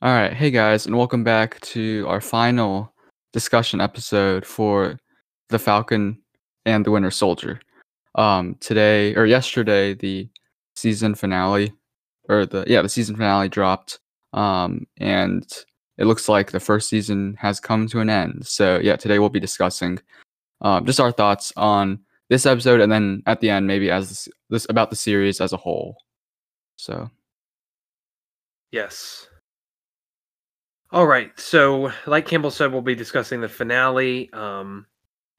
[0.00, 2.94] All right, hey guys, and welcome back to our final
[3.32, 4.96] discussion episode for
[5.48, 6.22] the Falcon
[6.64, 7.60] and the Winter Soldier.
[8.14, 10.28] Um, today or yesterday, the
[10.76, 11.72] season finale,
[12.28, 13.98] or the yeah, the season finale dropped.
[14.32, 15.44] Um, and
[15.96, 18.46] it looks like the first season has come to an end.
[18.46, 19.98] So yeah, today we'll be discussing
[20.60, 24.28] um, just our thoughts on this episode, and then at the end, maybe as this,
[24.48, 25.96] this about the series as a whole.
[26.76, 27.10] So
[28.70, 29.27] Yes.
[30.90, 31.38] All right.
[31.38, 34.32] So, like Campbell said, we'll be discussing the finale.
[34.32, 34.86] Um,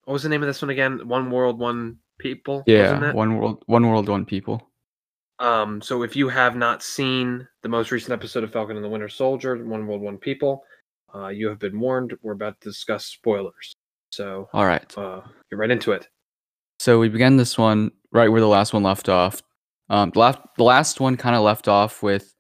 [0.04, 1.08] what was the name of this one again?
[1.08, 2.64] One World, One People.
[2.68, 4.70] wasn't yeah, one world, one world, one people.
[5.40, 8.90] Um, so if you have not seen the most recent episode of Falcon and the
[8.90, 10.64] Winter Soldier, One World, One People,
[11.16, 12.14] uh, you have been warned.
[12.22, 13.74] We're about to discuss spoilers.
[14.12, 14.98] So All right.
[14.98, 16.08] uh, get right into it.
[16.80, 19.42] So we began this one right where the last one left off.
[19.90, 22.34] Um, the last the last one kind of left off with,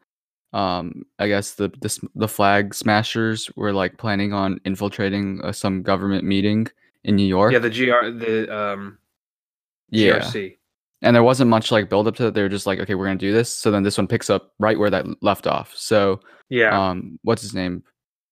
[0.53, 5.83] um, I guess the the, the flag smashers were like planning on infiltrating uh, some
[5.83, 6.67] government meeting
[7.03, 7.53] in New York.
[7.53, 8.97] Yeah, the GR, the um,
[9.89, 10.57] yeah, GRC.
[11.01, 12.33] and there wasn't much like build up to it.
[12.33, 13.53] They were just like, okay, we're gonna do this.
[13.53, 15.75] So then this one picks up right where that left off.
[15.75, 17.83] So Yeah, um, what's his name?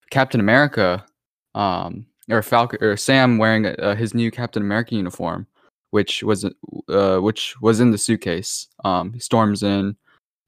[0.09, 1.05] Captain America,
[1.53, 5.45] um, or Falcon or Sam wearing uh, his new Captain America uniform,
[5.91, 6.45] which was
[6.89, 8.67] uh, which was in the suitcase.
[8.83, 9.95] Um, he storms in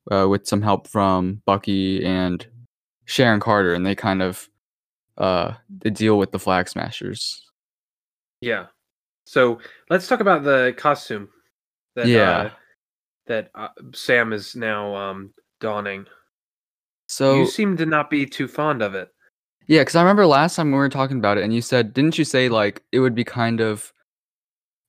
[0.10, 2.46] uh, with some help from Bucky and
[3.06, 4.50] Sharon Carter, and they kind of
[5.18, 7.46] uh, they deal with the Flag Smashers.
[8.42, 8.68] yeah.
[9.26, 9.60] So
[9.92, 11.30] let's talk about the costume.
[11.96, 12.38] That, Yeah.
[12.38, 12.50] Uh,
[13.28, 16.08] that uh, Sam is now um, donning.
[17.08, 19.10] So you seem to not be too fond of it.
[19.68, 22.18] Yeah, because I remember last time we were talking about it, and you said, didn't
[22.18, 23.94] you say like it would be kind of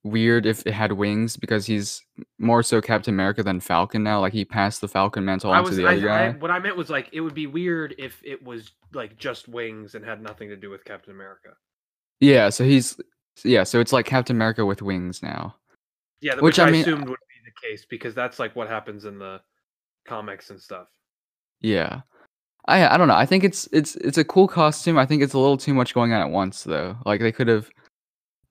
[0.03, 2.03] weird if it had wings because he's
[2.39, 4.21] more so Captain America than Falcon now?
[4.21, 6.39] Like he passed the Falcon mantle I onto was the I, other I, guy.
[6.39, 9.95] what I meant was like it would be weird if it was like just wings
[9.95, 11.51] and had nothing to do with Captain America.
[12.21, 12.99] Yeah, so he's
[13.45, 15.55] yeah, so it's like Captain America with wings now.
[16.21, 18.69] Yeah, Which, which, I I, mean- assumed would be the case because that's like what
[18.69, 19.41] happens in the
[20.07, 20.89] comics and stuff.
[21.61, 22.03] Yeah.
[22.67, 23.15] I I don't know.
[23.15, 24.99] I think it's it's it's a cool costume.
[24.99, 26.97] I think it's a little too much going on at once though.
[27.07, 27.71] Like they could have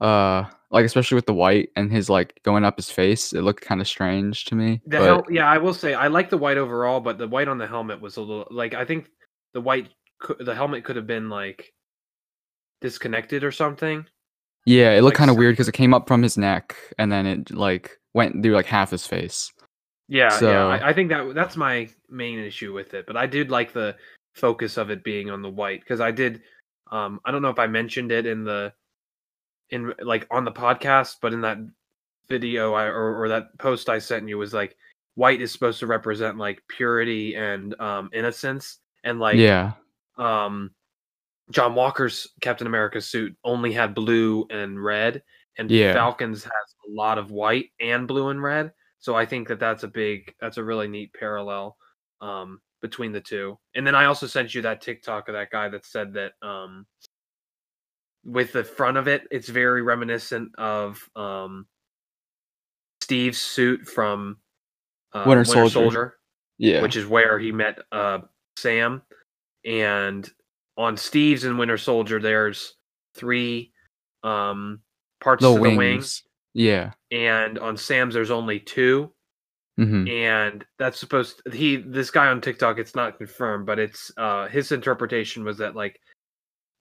[0.01, 3.61] uh like especially with the white and his like going up his face, it looked
[3.63, 4.81] kind of strange to me.
[4.85, 7.47] The but- hel- yeah, I will say I like the white overall, but the white
[7.47, 9.09] on the helmet was a little like I think
[9.53, 9.89] the white
[10.39, 11.73] the helmet could have been like
[12.81, 14.05] disconnected or something.
[14.65, 17.11] Yeah, it looked like kind of weird because it came up from his neck and
[17.11, 19.51] then it like went through like half his face.
[20.07, 20.65] Yeah, So- yeah.
[20.67, 23.05] I, I think that that's my main issue with it.
[23.07, 23.95] But I did like the
[24.35, 26.41] focus of it being on the white because I did.
[26.91, 28.73] Um, I don't know if I mentioned it in the
[29.71, 31.57] in like on the podcast, but in that
[32.29, 34.75] video I or, or that post I sent you was like
[35.15, 39.73] white is supposed to represent like purity and um innocence and like yeah,
[40.17, 40.71] um
[41.51, 45.23] John Walker's Captain America suit only had blue and red,
[45.57, 45.93] and Yeah.
[45.93, 48.71] Falcons has a lot of white and blue and red.
[48.99, 51.77] So I think that that's a big, that's a really neat parallel
[52.21, 53.57] um, between the two.
[53.73, 56.85] And then I also sent you that TikTok of that guy that said that um,
[58.25, 61.65] with the front of it, it's very reminiscent of um,
[63.01, 64.37] Steve's suit from
[65.13, 66.17] uh, Winter Soldier.
[66.57, 68.19] yeah, which is where he met uh,
[68.57, 69.01] Sam.
[69.65, 70.29] And
[70.77, 72.75] on Steve's and Winter Soldier, there's
[73.15, 73.71] three
[74.23, 74.81] um,
[75.21, 75.73] parts the to wings.
[75.73, 76.91] the wings, Yeah.
[77.11, 79.11] and on Sam's there's only two.
[79.77, 82.79] hmm And that's supposed he this guy on TikTok.
[82.79, 85.99] It's not confirmed, but it's uh, his interpretation was that like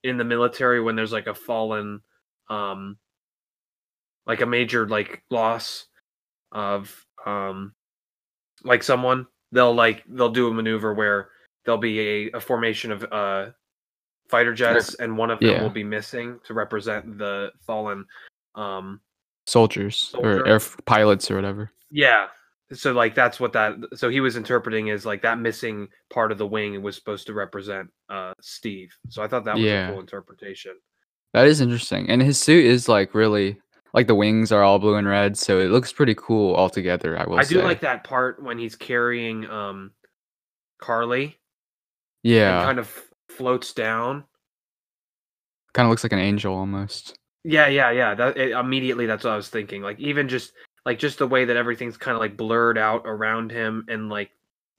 [0.08, 2.00] in the military when there's like a fallen,
[2.48, 2.96] um,
[4.26, 5.86] like a major like loss
[6.52, 7.72] of um
[8.64, 11.30] like someone they'll like they'll do a maneuver where
[11.64, 13.46] there'll be a, a formation of uh
[14.28, 15.62] fighter jets and one of them yeah.
[15.62, 18.04] will be missing to represent the fallen
[18.54, 19.00] um
[19.46, 21.70] Soldiers or air pilots or whatever.
[21.90, 22.26] yeah
[22.72, 26.38] so like that's what that so he was interpreting is like that missing part of
[26.38, 29.88] the wing was supposed to represent uh steve so i thought that was Yeah.
[29.88, 30.72] a cool interpretation
[31.32, 33.56] That is interesting, and his suit is like really
[33.94, 37.18] like the wings are all blue and red, so it looks pretty cool altogether.
[37.18, 37.54] I will i say.
[37.54, 39.92] do like that part when he's carrying um
[40.78, 41.38] carly
[42.22, 42.88] Yeah, kind of
[43.28, 44.24] floats down
[45.72, 47.18] kind of looks like an angel almost.
[47.44, 48.14] Yeah, yeah, yeah.
[48.14, 49.80] That it, immediately that's what I was thinking.
[49.82, 50.52] Like even just
[50.88, 54.30] like just the way that everything's kind of like blurred out around him and like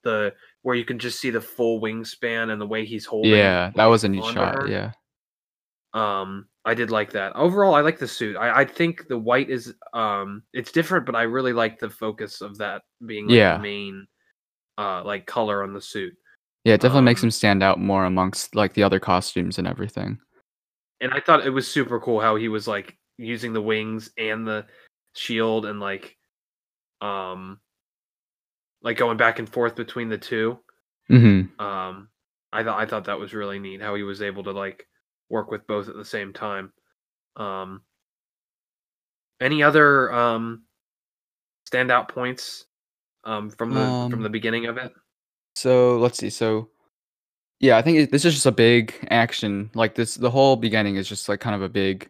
[0.03, 0.33] the
[0.63, 3.31] where you can just see the full wingspan and the way he's holding.
[3.31, 4.63] Yeah, that was a neat shot.
[4.63, 4.67] her.
[4.67, 4.91] Yeah,
[5.93, 7.35] Um I did like that.
[7.35, 8.35] Overall, I like the suit.
[8.37, 12.41] I, I think the white is um it's different, but I really like the focus
[12.41, 13.57] of that being like Yeah.
[13.57, 14.07] the main
[14.77, 16.13] uh like color on the suit.
[16.65, 19.67] Yeah, it definitely makes Um, him stand out more amongst like the other costumes and
[19.67, 20.19] everything.
[21.01, 24.45] and I thought it was super cool how he was like using the wings and
[24.47, 24.65] the
[25.19, 26.15] shield and like
[27.01, 27.59] um
[28.81, 30.57] like going back and forth between the two.
[31.11, 31.61] Mm-hmm.
[31.61, 32.07] Um
[32.53, 34.87] I thought I thought that was really neat how he was able to like
[35.27, 36.71] work with both at the same time.
[37.35, 37.81] Um
[39.41, 40.63] any other um
[41.69, 42.65] standout points
[43.25, 44.93] um from the from Um, the beginning of it?
[45.55, 46.29] So let's see.
[46.29, 46.69] So
[47.59, 49.69] yeah, I think it, this is just a big action.
[49.73, 52.09] Like this, the whole beginning is just like kind of a big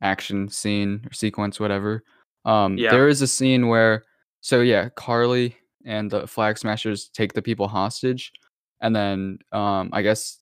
[0.00, 2.04] action scene or sequence, whatever.
[2.44, 2.90] Um, Yeah.
[2.90, 4.04] there is a scene where,
[4.40, 8.32] so yeah, Carly and the Flag Smashers take the people hostage,
[8.80, 10.38] and then um, I guess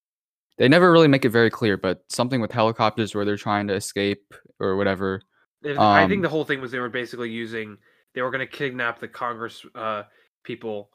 [0.58, 3.74] they never really make it very clear, but something with helicopters where they're trying to
[3.74, 5.20] escape or whatever.
[5.62, 7.78] It- I think Um, the whole thing was they were basically using
[8.14, 10.04] they were going to kidnap the Congress uh,
[10.42, 10.90] people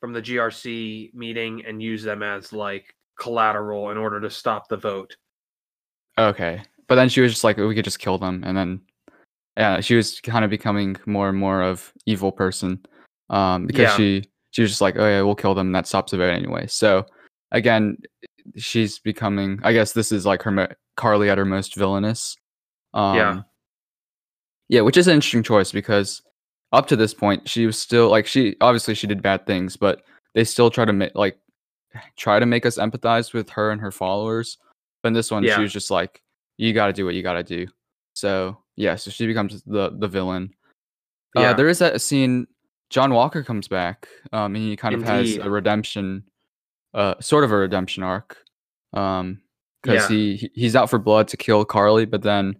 [0.00, 4.76] from the GRC meeting and use them as like collateral in order to stop the
[4.76, 5.16] vote.
[6.18, 6.62] Okay.
[6.86, 8.80] But then she was just like, we could just kill them, and then
[9.56, 12.80] yeah, she was kind of becoming more and more of evil person,
[13.30, 13.96] um, because Yeah.
[13.96, 16.32] she she was just like, oh yeah, we'll kill them, and that stops the vote
[16.34, 16.66] anyway.
[16.66, 17.06] So
[17.52, 17.96] again,
[18.56, 19.58] she's becoming.
[19.62, 22.36] I guess this is like her mo- Carly at her most villainous.
[22.94, 23.42] Um, Yeah.
[24.68, 26.22] Yeah, which is an interesting choice because
[26.72, 30.02] up to this point, she was still like she obviously she did bad things, but
[30.34, 31.38] they still try to make like
[32.16, 34.56] try to make us empathize with her and her followers.
[35.02, 35.56] But in this one, Yeah.
[35.56, 36.22] she was just like,
[36.56, 37.66] "You got to do what you got to do."
[38.14, 40.54] So yeah, so she becomes the the villain.
[41.34, 41.50] Yeah.
[41.50, 42.46] Uh, there is that scene.
[42.90, 46.24] John Walker comes back, um, and he kind of has a redemption,
[46.92, 48.36] uh, sort of a redemption arc,
[48.92, 49.40] um,
[49.82, 50.08] because Yeah.
[50.16, 52.54] he he- he's out for blood to kill Carly, but then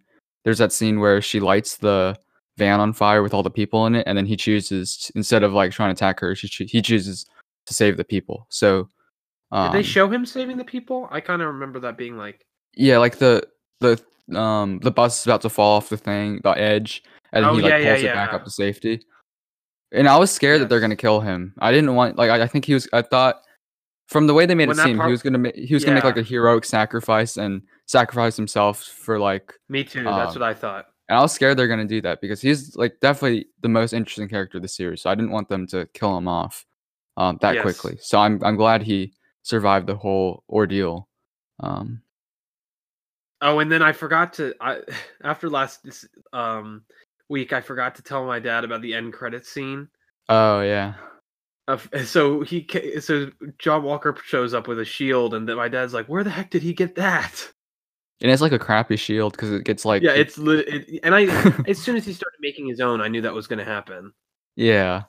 [0.44, 2.16] there's that scene where she lights the
[2.56, 5.52] van on fire with all the people in it, and then he chooses instead of
[5.52, 7.26] like trying to attack her, she he chooses
[7.66, 8.46] to save the people.
[8.48, 8.88] So,
[9.52, 11.08] um, Did they show him saving the people?
[11.10, 13.46] I kind of remember that being like, yeah, like the
[13.80, 14.02] the
[14.34, 17.02] um the bus is about to fall off the thing, the edge,
[17.32, 18.36] and Oh, he like yeah, yeah, pulls it back yeah.
[18.36, 19.04] up to safety.
[19.92, 21.54] And I was scared that they're gonna kill him.
[21.58, 22.88] I didn't want like I, I think he was.
[22.92, 23.42] I thought
[24.08, 25.84] from the way they made When it seem, part- he was gonna ma- he was
[25.84, 29.52] gonna make like a heroic sacrifice and sacrifice himself for like.
[29.68, 30.04] me too.
[30.04, 30.86] That's Um, what I thought.
[31.08, 34.28] And I was scared they're gonna do that because he's like definitely the most interesting
[34.28, 35.02] character of the series.
[35.02, 36.64] So I didn't want them to kill him off
[37.18, 37.62] um, that Yes.
[37.62, 37.98] quickly.
[38.00, 41.08] So I'm I'm glad he survived the whole ordeal.
[41.60, 42.00] Um,
[43.42, 44.80] Oh, and then I forgot to I
[45.22, 46.82] after last this, um
[47.28, 49.88] week I forgot to tell my dad about the end credit scene.
[50.28, 50.94] oh yeah.
[51.68, 52.66] Of, so he
[53.00, 56.30] so John Walker shows up with a shield, and then my dad's like, "Where the
[56.30, 57.52] heck did he get that?"
[58.20, 60.68] And it's like a crappy shield because it gets like yeah, it's lit.
[60.68, 61.22] It, and I
[61.68, 64.12] as soon as he started making his own, I knew that was going to happen.
[64.56, 65.02] yeah.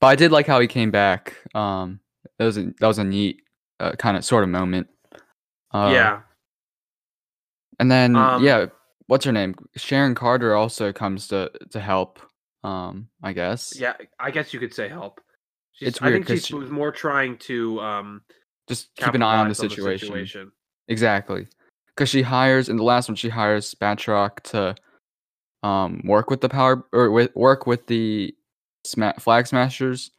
[0.00, 1.36] But I did like how he came back.
[1.54, 2.00] Um,
[2.38, 3.42] that was a, that was a neat
[3.80, 4.88] uh, kind of sort of moment.
[5.72, 6.20] Uh, yeah,
[7.80, 8.66] And then Um, yeah,
[9.06, 9.54] what's her name?
[9.74, 12.20] Sharon Carter also comes to to help.
[12.62, 13.74] Um, I guess.
[13.80, 13.94] yeah.
[14.18, 15.20] I guess you could say help.
[15.72, 18.22] She's, It's I weird think 'cause she was more trying to um
[18.68, 20.52] Just keep an eye on the capitalize situation.
[20.88, 21.48] Exactly.
[21.88, 24.74] Because she hires in the last one, she hires Batroc to
[25.62, 28.34] um work with the power or with work with the
[28.84, 30.10] sma- flag smashers,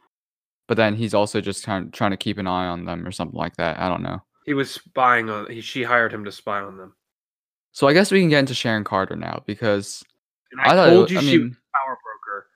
[0.66, 3.12] but then he's also just kind of trying to keep an eye on them or
[3.12, 3.78] something like that.
[3.78, 4.20] I don't know.
[4.46, 5.48] He was spying on.
[5.48, 6.94] He, she hired him to spy on them.
[7.72, 10.04] So I guess we can get into Sharon Carter now because
[10.52, 12.46] And I I, thought it told wa- you I she was mean- power broker.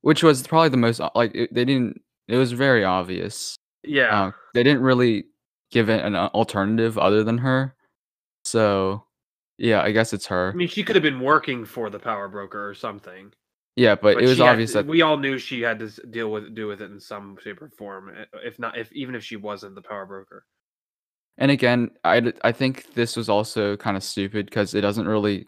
[0.00, 2.00] which was probably the most like it, they didn't.
[2.28, 3.56] It was very obvious.
[3.84, 5.26] Yeah, Uh, they didn't really
[5.70, 7.74] give it an uh, alternative other than her.
[8.44, 9.04] So
[9.58, 10.50] yeah, I guess it's her.
[10.52, 13.32] I mean, she could have been working for the power broker or something.
[13.76, 16.30] yeah, but, But it was obvious to- that we all knew she had to deal
[16.30, 18.12] with do with it in some shape or form.
[18.44, 20.44] If not, if even if she wasn't the power broker.
[21.38, 25.46] And again, I, I think this was also kind of stupid because it doesn't really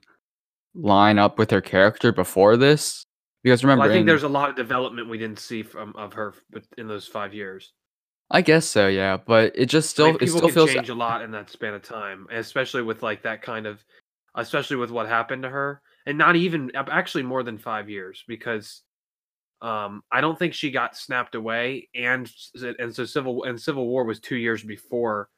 [0.75, 3.05] line up with her character before this.
[3.43, 5.95] Because remember, Well, I think in- there's a lot of development we didn't see from
[5.97, 7.73] of her but in those five years.
[8.31, 9.17] I guess so, yeah.
[9.17, 11.75] But it just I still mean, it still feels change a lot in that span
[11.75, 13.85] of time, especially with like that kind of,
[14.37, 18.83] especially with what happened to her, and not even actually more than five years because,
[19.63, 22.31] um, I don't think she got snapped away, and
[22.79, 25.29] and so civil and Civil War was two years before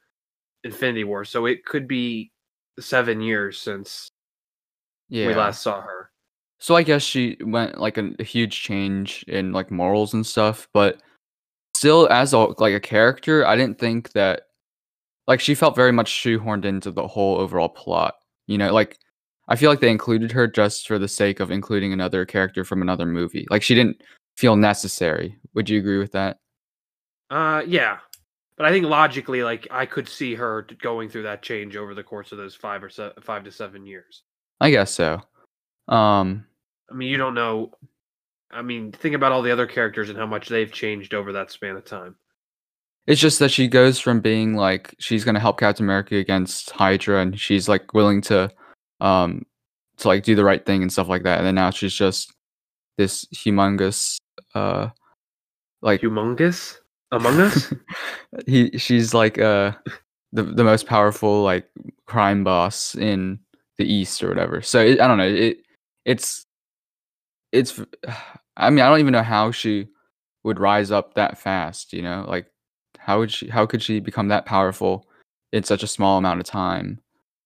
[0.65, 2.31] Infinity War, so it could be
[2.79, 4.09] seven years since
[5.09, 5.27] yeah.
[5.27, 6.11] we last saw her.
[6.59, 10.69] So I guess she went like a, a huge change in like morals and stuff,
[10.73, 11.03] but
[11.75, 14.43] still as a like a character, I didn't think that
[15.27, 18.15] like she felt very much shoehorned into the whole overall plot.
[18.47, 18.99] You know, like
[19.49, 22.83] I feel like they included her just for the sake of including another character from
[22.83, 23.47] another movie.
[23.51, 24.03] Like she didn't
[24.37, 25.37] feel necessary.
[25.55, 26.39] Would you agree with that?
[27.31, 27.99] Uh, yeah,
[28.63, 32.05] but I think logically, like I could see her going through that change over the
[32.05, 34.23] course of those five or se- five to seven years.
[34.61, 35.21] I guess so.
[35.89, 36.47] Um,
[36.89, 37.73] I mean, you don't know.
[38.53, 41.51] I mean, think about all the other characters and how much they've changed over that
[41.51, 42.15] span of time.
[43.09, 47.21] it's just that she goes from being like she's gonna help Captain America against Hydra,
[47.21, 48.49] and she's like willing to,
[49.01, 49.45] um,
[49.97, 52.33] to like do the right thing and stuff like that, and then now she's just
[52.97, 54.19] this humongous,
[54.55, 54.91] uh,
[55.81, 56.77] like Humongous
[57.13, 57.73] Among Us.
[58.47, 59.73] he she's like uh
[60.33, 61.69] the the most powerful like
[62.07, 63.39] crime boss in
[63.79, 65.59] the east or whatever so it, i don't know it
[66.05, 66.47] it's
[67.53, 67.81] it's
[68.57, 69.87] i mean i don't even know how she
[70.43, 72.47] would rise up that fast you know like
[72.99, 75.07] how would she how could she become that powerful
[75.53, 76.99] in such a small amount of time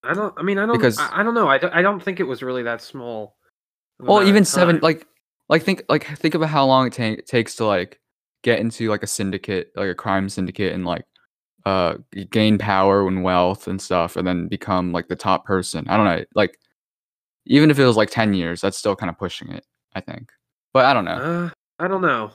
[0.09, 0.33] I don't.
[0.37, 0.77] I mean, I don't.
[0.77, 1.49] Because- I, I don't know.
[1.49, 3.35] I don't, I don't think it was really that small.
[3.99, 5.05] well even seven like
[5.49, 7.99] like think like think about how long it ta- takes to like
[8.47, 11.05] get into like a syndicate like a crime syndicate and like
[11.65, 11.95] uh
[12.31, 16.07] gain power and wealth and stuff and then become like the top person i don't
[16.07, 16.57] know like
[17.47, 20.31] even if it was like 10 years that's still kind of pushing it i think
[20.73, 21.51] but i don't know Uh,
[21.85, 22.31] I don't know.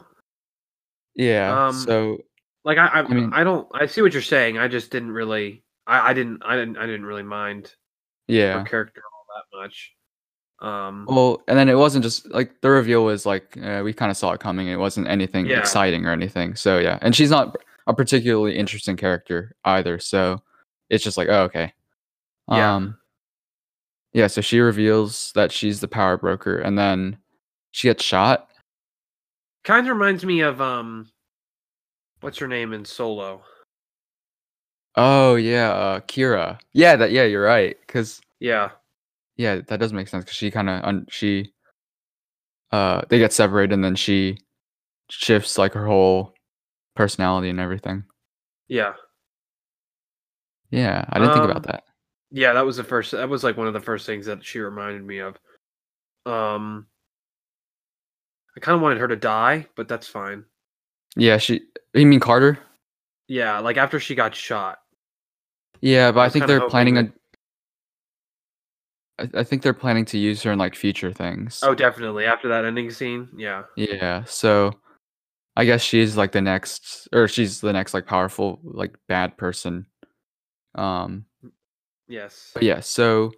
[1.15, 2.17] yeah um, so
[2.65, 3.67] Like I, I, I mean- I don't.
[3.73, 4.57] I see what you're saying.
[4.59, 5.63] I just didn't really.
[5.87, 6.43] I, I didn't.
[6.45, 6.77] I didn't.
[6.77, 7.73] I didn't really mind
[8.27, 9.93] yeah her character all that much.
[10.61, 11.05] Um.
[11.09, 14.17] well and then it wasn't just like the reveal was like uh, we kind of
[14.17, 15.57] saw it coming it wasn't anything Yeah.
[15.59, 20.39] exciting or anything so yeah and she's not a particularly interesting character either so
[20.91, 21.73] it's just like oh okay
[22.47, 22.75] Yeah.
[22.75, 22.97] um
[24.13, 27.17] yeah so she reveals that she's the power broker and then
[27.71, 28.47] she gets shot
[29.63, 31.07] Kind of reminds me of um.
[32.21, 33.41] What's her name in Solo?
[34.95, 38.71] oh yeah uh Qi'ra yeah that yeah you're right because Yeah.
[39.37, 41.51] Yeah that does make sense because she kind of un- she
[42.71, 44.37] uh they get separated and then she
[45.09, 46.33] shifts like her whole
[46.95, 48.03] personality and everything
[48.67, 48.93] Yeah.
[50.69, 51.83] yeah i didn't think Um, about that
[52.33, 52.53] Yeah.
[52.53, 53.11] That was the first.
[53.11, 55.35] That was like one of the first things that she reminded me of.
[56.25, 56.87] Um.
[58.55, 60.45] I kind of wanted her to die, but that's fine.
[61.17, 61.61] yeah she
[61.93, 62.57] you mean carter
[63.27, 64.79] Yeah, like after she got shot.
[65.81, 67.13] yeah but I i, think they're planning that- a
[69.21, 72.25] I, I think they're planning to use her in like future things Oh, definitely.
[72.25, 73.63] After that ending scene, yeah.
[73.75, 74.73] Yeah, so
[75.55, 79.85] I guess she's like the next or she's the next like powerful like bad person.
[80.75, 81.25] Um
[82.07, 82.51] Yes.
[82.53, 83.31] but yeah, so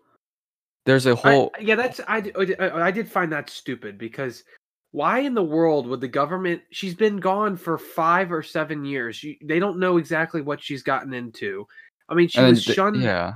[0.85, 2.31] there's a whole yeah, that's I.
[2.59, 4.43] I did find that stupid because
[4.91, 6.61] why in the world would the government?
[6.71, 9.23] She's been gone for five or seven years.
[9.23, 11.65] You, they don't know exactly what she's gotten into.
[12.09, 13.35] I mean, she was th- shunned yeah.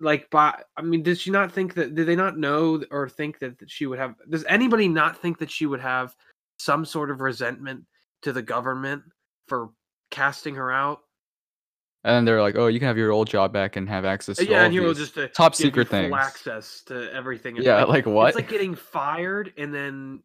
[0.00, 0.60] Like by.
[0.76, 1.94] I mean, did she not think that?
[1.94, 4.14] Did they not know or think that, that she would have?
[4.30, 6.14] Does anybody not think that she would have
[6.58, 7.84] some sort of resentment
[8.22, 9.02] to the government
[9.48, 9.70] for
[10.10, 11.00] casting her out?
[12.04, 14.38] And then they're like, "Oh, you can have your old job back and have access
[14.38, 17.12] uh, to yeah, all and you these just to top secret full things." access to
[17.12, 17.56] everything.
[17.56, 18.28] Yeah, like what?
[18.28, 20.22] It's like getting fired and then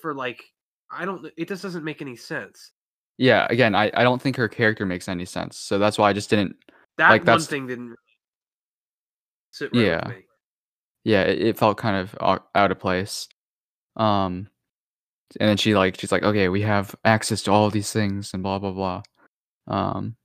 [0.00, 0.42] for like
[0.90, 1.26] I don't.
[1.38, 2.72] It just doesn't make any sense.
[3.16, 5.56] yeah, again, I I don't think her character makes any sense.
[5.56, 6.56] So that's why I just didn't
[6.98, 7.96] That Like, one that's- thing didn't
[9.54, 10.00] sit right Yeah.
[11.04, 12.14] yeah, it, it felt kind of
[12.54, 13.28] out of place.
[13.96, 14.48] Um
[15.40, 18.42] and then she like she's like, "Okay, we have access to all these things and
[18.42, 19.02] blah blah blah."
[19.68, 20.16] Um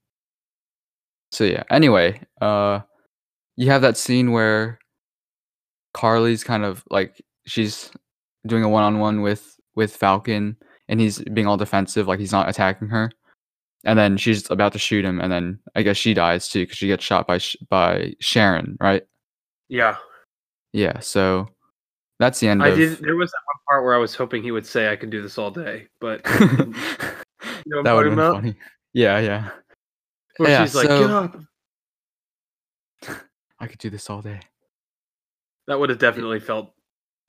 [1.32, 2.82] So yeah, anyway, uh
[3.58, 4.80] you have that scene where
[5.94, 7.92] Carly's kind of like she's
[8.48, 10.58] doing a one-on-one with with Falcon
[10.88, 13.12] and he's being all defensive like he's not attacking her.
[13.86, 16.78] And then she's about to shoot him and then I guess she dies too cuz
[16.78, 19.04] she gets shot by Sh- by Sharon, right?
[19.70, 19.98] Yeah,
[20.74, 21.48] Yeah, so
[22.20, 23.00] that's the end I of did.
[23.00, 25.22] There was that one part where I was hoping he would say, "I can do
[25.22, 26.74] this all day," but you
[27.68, 28.36] know that would have been about?
[28.36, 28.56] funny.
[28.94, 29.50] Yeah, yeah.
[30.38, 31.38] Where Yeah, she's like, so- "Get up."
[33.60, 34.40] I could do this all day.
[35.68, 36.74] That would have definitely felt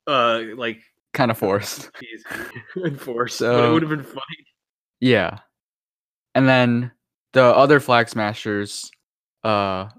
[0.07, 0.79] uh like
[1.13, 1.91] Kind of forced.
[2.75, 4.45] and forced, but it would have been funny.
[5.01, 5.39] Yeah.
[6.33, 6.91] And then
[7.33, 8.89] the other flag smashers
[9.43, 9.89] uh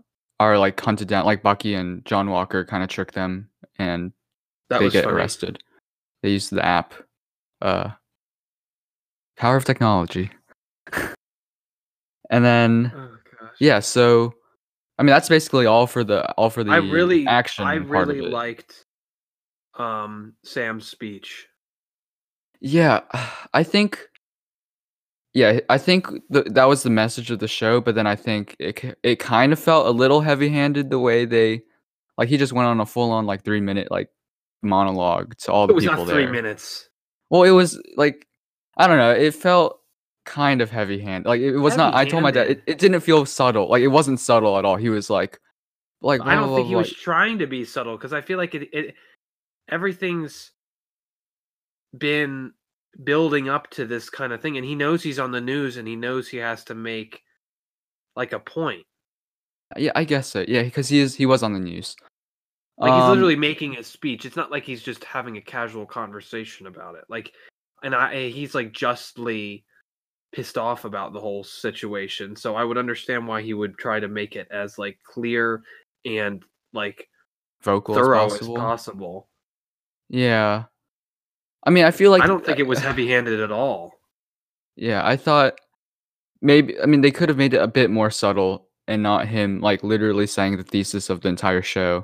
[0.43, 4.13] are like hunted down like Bucky and John Walker kind of trick them and
[4.69, 5.17] That they was get funny.
[5.17, 5.63] arrested.
[6.23, 6.95] They use the app.
[7.61, 7.91] Uh
[9.37, 10.31] power of technology.
[12.31, 13.55] and then Oh gosh.
[13.61, 14.35] yeah, so
[14.99, 18.21] I mean that's basically all for the all for the I really, action I really
[18.21, 18.85] liked
[19.79, 21.47] um Sam's speech.
[22.61, 23.01] Yeah,
[23.55, 24.09] I think.
[25.35, 28.55] Yeah, I think th- that was the message of the show, but then I think
[28.59, 31.63] it it kind of felt a little heavy-handed the way they,
[32.19, 34.11] like, he just went on a full-on like three-minute like
[34.63, 36.33] monologue to all It the was people not three there.
[36.33, 36.89] minutes.
[37.31, 38.27] Well, it was like,
[38.77, 39.81] I don't know, it felt
[40.27, 41.27] kind of heavy-handed.
[41.27, 41.95] Like it was not.
[41.95, 43.71] I told my dad it, it didn't feel subtle.
[43.71, 44.77] Like it wasn't subtle at all.
[44.77, 45.41] He was like,
[46.03, 48.37] like I don't blah, think he blah, was trying to be subtle because I feel
[48.37, 48.95] like it, it
[49.71, 50.53] everything's
[51.97, 52.53] been
[53.05, 55.89] building up to this kind of thing and he knows he's on the news and
[55.89, 57.23] he knows he has to make
[58.17, 58.85] like a point.
[59.77, 60.45] Yeah, I guess so.
[60.47, 61.15] Yeah, because he is.
[61.15, 61.97] He was on the news.
[62.77, 64.25] Like he's Um, literally making a speech.
[64.27, 67.05] It's not like he's just having a casual conversation about it.
[67.09, 67.33] Like
[67.83, 69.65] and I he's like justly
[70.33, 72.37] pissed off about the whole situation.
[72.37, 75.63] So I would understand why he would try to make it as like clear
[76.05, 77.09] and like
[77.63, 78.57] vocal thorough as as possible.
[78.57, 79.29] possible.
[80.09, 80.65] Yeah.
[81.65, 83.93] I mean, I feel like I don't think it was heavy-handed at all.
[84.77, 85.55] Yeah, I thought
[86.41, 86.81] maybe.
[86.81, 89.83] I mean, they could have made it a bit more subtle and not him like
[89.85, 92.03] literally saying the thesis of the entire show,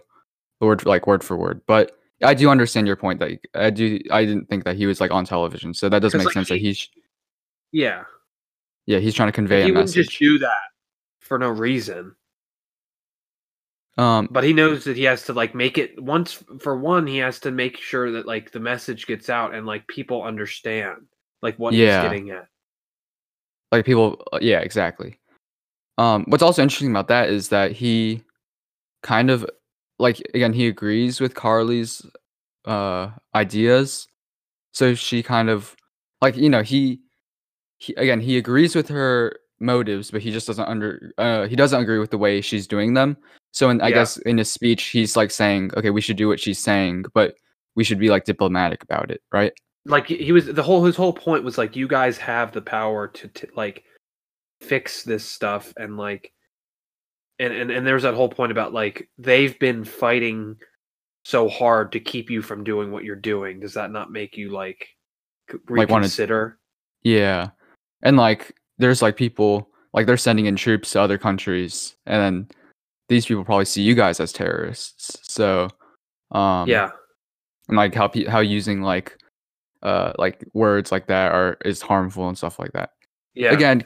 [0.61, 1.61] word like word for word.
[1.67, 3.99] But I do understand your point that I do.
[4.11, 6.35] I didn't think that he was like on television, so that does 'Cause, make like,
[6.35, 6.89] sense that he- he's
[7.73, 8.05] Yeah,
[8.87, 10.07] yeah he's trying to convey he a wouldn't message.
[10.09, 10.57] just do that
[11.21, 12.15] for no reason.
[13.99, 17.07] Um, But he knows that he has to like make it once for one.
[17.07, 21.07] He has to make sure that like the message gets out and like people understand
[21.43, 22.03] like what Yeah.
[22.03, 22.47] he's getting at.
[23.73, 25.19] like people uh, yeah exactly
[25.99, 28.23] um what's also interesting about that is that he
[29.03, 29.45] kind of
[29.99, 32.01] like again he agrees with carly's
[32.65, 34.09] uh ideas
[34.73, 35.77] so she kind of
[36.23, 37.01] like you know he,
[37.79, 41.83] he again he agrees with her motives but he just doesn't under uh he doesn't
[41.83, 43.17] agree with the way she's doing them
[43.53, 43.95] so in, i Yeah.
[43.97, 47.35] guess in his speech he's like saying okay we should do what she's saying but
[47.75, 49.53] we should be like diplomatic about it right
[49.87, 53.09] Like he was the whole his whole point was like you guys have the power
[53.09, 53.85] to, to like
[54.61, 56.33] fix this stuff and like
[57.39, 60.57] and, and and there's that whole point about like they've been fighting
[61.25, 63.61] so hard to keep you from doing what you're doing.
[63.61, 64.89] Does that not make you like
[65.51, 66.59] c- Like, reconsider?
[67.03, 67.51] Yeah.
[68.03, 72.49] And like there's like people like they're sending in troops to other countries and then
[73.09, 75.19] these people probably see you guys as terrorists.
[75.23, 75.69] So
[76.31, 76.91] um yeah,
[77.69, 79.19] and like how pe- how using like
[79.83, 82.91] uh like words like that are is harmful and stuff like that.
[83.35, 83.83] yeah, Again,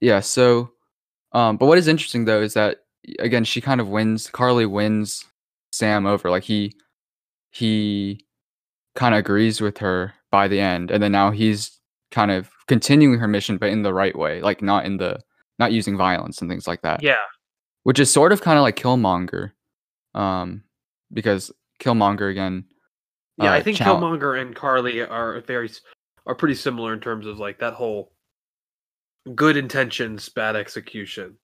[0.00, 0.70] yeah, so
[1.32, 2.78] um but what is interesting though is that
[3.20, 5.24] again she kind of wins Carly wins
[5.72, 6.74] Sam over like he
[7.50, 8.24] he
[8.94, 11.78] kind of agrees with her by the end and then now he's
[12.10, 15.18] kind of continuing her mission but in the right way like not in the
[15.58, 17.16] not using violence and things like that yeah,
[17.88, 19.52] which is sort of kind of like killmonger
[20.14, 20.62] um
[21.10, 22.62] because killmonger again
[23.38, 23.52] yeah.
[23.52, 25.70] I uh, think chal- Killmonger and Carly are very
[26.26, 28.12] are pretty similar in terms of like that whole
[29.34, 31.36] good intentions, bad execution.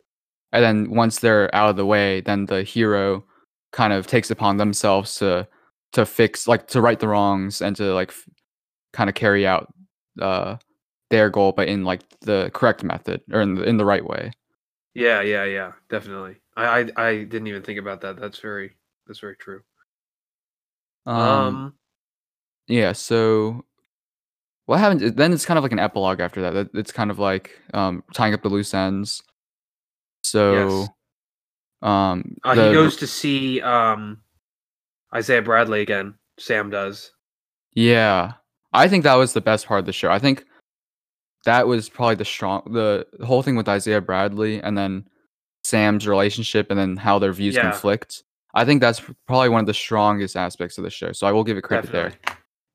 [0.53, 3.25] and then once they're out of the way then the hero
[3.73, 5.47] kind of takes upon themselves to
[5.93, 8.29] to fix like to right the wrongs and to like f-
[8.93, 9.73] kind of carry out
[10.21, 10.57] uh
[11.11, 14.31] their goal but in like the correct method or in the, in the right way
[14.95, 16.37] Yeah, yeah, yeah, definitely.
[16.57, 18.17] I, I I didn't even think about that.
[18.19, 18.77] That's very
[19.07, 19.63] that's very true.
[21.07, 21.75] um, Um,
[22.67, 23.63] yeah so
[24.65, 27.19] what happens then it's kind of like an epilogue after that That- it's kind of
[27.19, 29.23] like um tying up the loose ends
[30.23, 30.87] so
[31.83, 34.23] um uh, the- he goes to see um
[35.15, 36.15] Isaiah Bradley again.
[36.41, 37.13] Sam does.
[37.75, 38.33] Yeah.
[38.73, 40.11] I think that was the best part of the show.
[40.11, 40.45] I think
[41.45, 45.07] that was probably the strong the whole thing with Isaiah Bradley and then
[45.63, 47.71] Sam's relationship and then how their views Yeah.
[47.71, 48.23] conflict.
[48.55, 51.13] I think that's probably one of the strongest aspects of the show.
[51.13, 52.13] So I will give it credit there.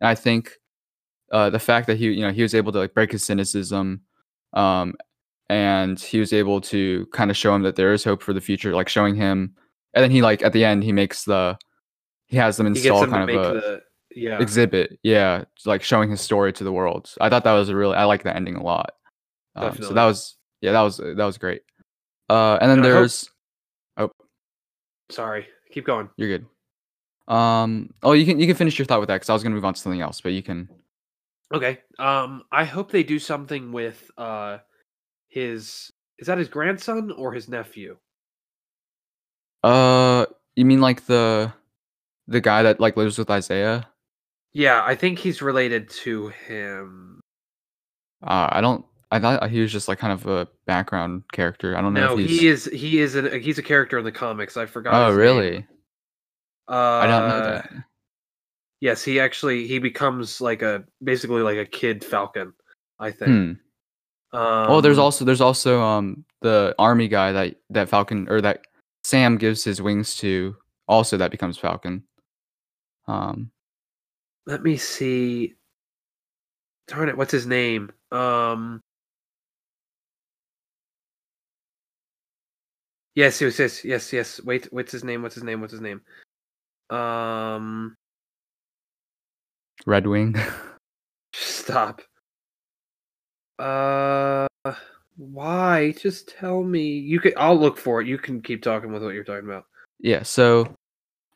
[0.01, 0.51] And I think
[1.32, 4.01] uh, the fact that he, you know, he was able to like break his cynicism,
[4.53, 4.95] um,
[5.49, 8.41] and he was able to kind of show him that there is hope for the
[8.41, 9.55] future, like showing him,
[9.93, 11.58] and then he like at the end he makes the,
[12.27, 14.39] he has them install kind of a the yeah.
[14.41, 17.13] exhibit, yeah, like showing his story to the world.
[17.21, 18.91] I thought that was a really, I like that ending a lot.
[19.55, 21.61] Um, so that was, yeah, that was that was great.
[22.29, 23.29] Uh, and then And I hope- there's,
[25.11, 26.09] Sorry, keep going.
[26.17, 26.45] you're good.
[27.33, 29.55] Um, oh, you can you can finish your thought with that because I was gonna
[29.55, 30.69] move on to something else, but you can.
[31.53, 31.79] Okay.
[31.97, 34.59] Um, I hope they do something with uh
[35.29, 37.97] his is that his grandson or his nephew?
[39.63, 41.51] Uh, you mean like the
[42.27, 43.87] the guy that like lives with Isaiah?
[44.53, 47.19] Yeah, I think he's related to him.
[48.23, 48.85] Uh, I don't.
[49.12, 51.75] I thought he was just like kind of a background character.
[51.75, 52.39] I don't know No, if he's.
[52.39, 54.55] he is he is a he's a character in the comics.
[54.57, 54.93] I forgot.
[54.93, 55.65] oh, really?
[56.67, 57.71] Uh, I don't know that.
[58.81, 62.53] Yes, he actually he becomes like a basically like a kid Falcon.
[62.99, 63.29] I think.
[63.29, 63.51] Hmm.
[64.38, 68.62] Um, oh, there's also there's also um the army guy that that Falcon or that
[69.03, 70.55] Sam gives his wings to.
[70.88, 72.03] Also, that becomes Falcon.
[73.07, 73.51] Um,
[74.49, 75.53] let me see.
[76.88, 77.91] Darn it, what's his name?
[78.12, 78.81] Um.
[83.13, 84.43] Yes, yes, yes, yes, yes.
[84.43, 85.21] Wait, what's his name?
[85.21, 85.62] What's his name?
[85.62, 86.01] What's his name?
[86.89, 87.95] Um.
[89.85, 90.35] Red Wing.
[91.33, 92.01] Stop.
[93.59, 94.47] Uh,
[95.17, 95.91] why?
[95.91, 96.88] Just tell me.
[96.88, 97.33] You can.
[97.38, 98.07] I'll look for it.
[98.07, 99.65] You can keep talking with what you're talking about.
[99.99, 100.23] Yeah.
[100.23, 100.62] So,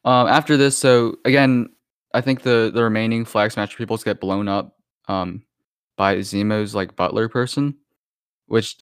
[0.04, 1.70] um, after this, so again,
[2.14, 5.44] I think the the remaining flag smash peoples get blown up um,
[5.98, 7.76] by Zemo's like butler person,
[8.48, 8.78] which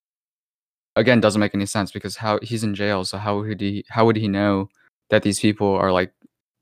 [0.95, 3.05] again doesn't make any sense because how he's in jail.
[3.05, 4.69] So how would he how would he know
[5.09, 6.13] that these people are like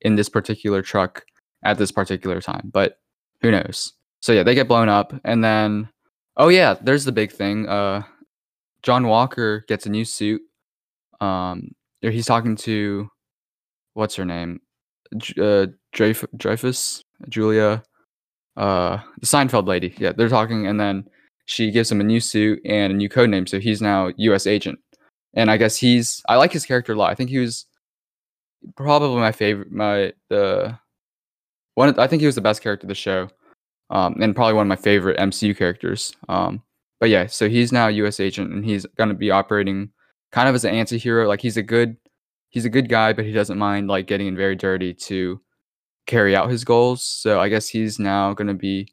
[0.01, 1.25] in this particular truck
[1.63, 2.69] at this particular time?
[2.71, 2.99] But
[3.41, 3.93] who knows?
[4.21, 5.89] So yeah, they get blown up, and then
[6.37, 7.67] oh yeah, there's the big thing.
[7.67, 8.03] Uh,
[8.83, 10.41] John Walker gets a new suit.
[11.21, 13.09] Um, he's talking to
[13.93, 14.61] what's her name,
[15.37, 17.83] uh, Dreyf- Dreyfus, Julia,
[18.57, 19.93] uh, the Seinfeld lady.
[19.97, 21.05] Yeah, they're talking, and then
[21.45, 24.45] she gives him a new suit and a new code name, so he's now U.S.
[24.45, 24.79] agent.
[25.33, 27.11] And I guess he's I like his character a lot.
[27.11, 27.65] I think he was
[28.75, 29.71] probably my favorite.
[29.71, 30.77] My the
[31.75, 31.97] one.
[31.99, 33.29] I think he was the best character of the show,
[33.89, 36.13] um, and probably one of my favorite MCU characters.
[36.27, 36.61] Um,
[36.99, 38.19] but yeah, so he's now U.S.
[38.19, 39.91] agent, and he's gonna be operating
[40.31, 41.27] kind of as an anti-hero.
[41.27, 41.95] Like he's a good
[42.49, 45.39] he's a good guy, but he doesn't mind like getting in very dirty to
[46.05, 47.03] carry out his goals.
[47.03, 48.87] So I guess he's now gonna be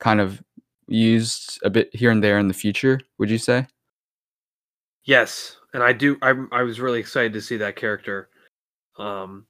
[0.00, 0.42] kind of
[0.88, 3.00] used a bit here and there in the future.
[3.18, 3.66] Would you say?
[5.04, 6.16] Yes, and I do.
[6.22, 8.28] I I was really excited to see that character.
[8.98, 9.46] Um,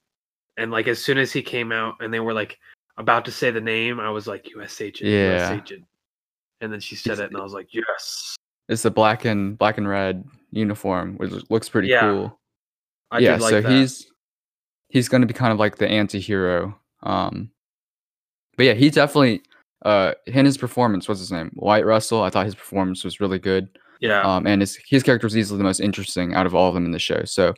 [0.57, 2.59] and like as soon as he came out and they were like
[2.99, 4.81] about to say the name, I was like U.S.
[4.81, 5.41] agent, U.S.
[5.51, 5.57] Yeah.
[5.57, 5.85] agent.
[6.61, 8.35] And then she said it, and I was like, yes.
[8.69, 12.39] It's the black and black and red uniform, which looks pretty Yeah, cool.
[13.11, 13.71] I yeah, like so that.
[13.71, 14.11] he's
[14.89, 16.77] he's going to be kind of like the anti-hero.
[17.07, 17.51] Um,
[18.57, 19.43] but yeah, he definitely
[19.85, 21.51] uh in his performance, what's his name?
[21.55, 22.23] Wyatt Russell.
[22.23, 23.69] I thought his performance was really good.
[24.01, 26.75] yeah, Um, and his his character was easily the most interesting out of all of
[26.75, 27.23] them in the show.
[27.25, 27.55] So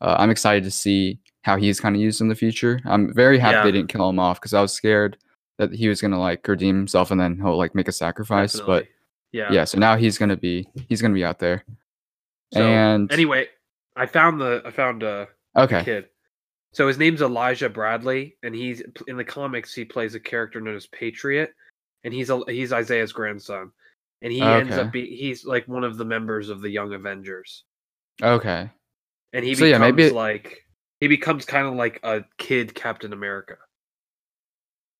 [0.00, 2.80] uh, I'm excited to see how he's kind of used in the future.
[2.86, 3.64] I'm very happy Yeah.
[3.64, 5.16] they didn't kill him off because I was scared
[5.58, 8.60] that he was gonna like redeem himself and then he'll like make a sacrifice.
[8.60, 8.86] But
[9.32, 11.64] yeah, yeah, so now he's gonna be he's gonna be out there.
[12.52, 13.48] So and anyway,
[13.96, 16.08] I found the I found uh okay, kid.
[16.72, 19.74] So his name's Elijah Bradley, and he's in the comics.
[19.74, 21.52] He plays a character known as Patriot,
[22.04, 23.70] and he's a, he's Isaiah's grandson,
[24.22, 27.64] and he ends up be he's like one of the members of the Young Avengers,
[28.22, 28.70] okay,
[29.34, 30.64] and he So, yeah, becomes maybe it- like
[31.00, 33.56] he becomes kind of like a kid Captain America.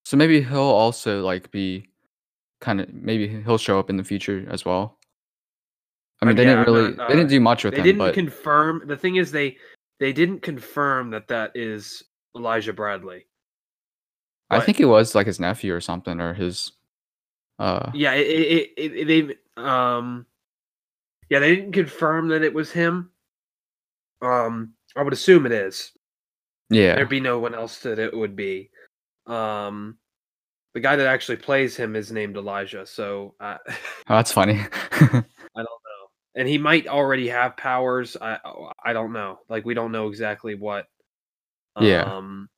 [0.05, 1.89] so maybe he'll also like be
[2.61, 4.99] kind of maybe he'll show up in the future as well.
[6.21, 7.79] I Uh, mean, they yeah, didn't really not, they didn't uh, do much with They
[7.79, 8.83] him, They didn't but confirm.
[8.85, 9.57] The thing is, they
[9.99, 12.03] they didn't confirm that that is
[12.35, 13.27] Elijah Bradley.
[14.49, 16.73] I think it was like his nephew or something or his
[17.59, 19.07] uh Yeah, it, it, it, it
[19.55, 20.25] they um
[21.29, 23.09] yeah, they didn't confirm that it was him.
[24.21, 25.91] Um I would assume it is.
[26.69, 26.95] yeah.
[26.95, 28.69] There'd be no one else that it would be.
[29.25, 29.97] Um
[30.73, 34.65] the guy that actually plays him is named Elijah, so uh, Oh, that's funny.
[36.35, 36.41] I don't know.
[36.41, 38.17] And he might already have powers.
[38.21, 38.39] I
[38.83, 39.39] I don't know.
[39.49, 40.87] Like we don't know exactly what
[41.79, 42.03] Yeah.
[42.03, 42.49] um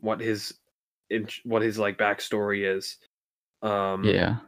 [0.00, 0.54] what his
[1.44, 2.98] what his like backstory is.
[3.62, 4.38] Um yeah.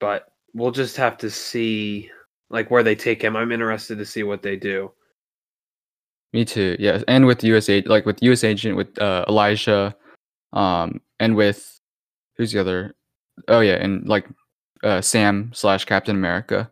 [0.00, 2.10] but we'll just have to see
[2.50, 3.36] like where they take him.
[3.36, 4.92] I'm interested to see what they do.
[6.32, 6.76] Me too.
[6.78, 9.96] Yeah, and with US Agent, like with US Agent, with uh, Elijah,
[10.52, 11.80] um, and with
[12.36, 12.94] who's the other?
[13.48, 14.26] Oh yeah, and like
[14.84, 16.70] uh, Sam slash Captain America.